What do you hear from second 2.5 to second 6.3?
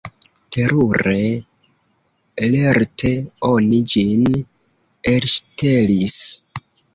lerte oni ĝin elŝtelis.